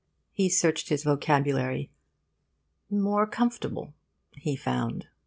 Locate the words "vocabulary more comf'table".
1.03-3.93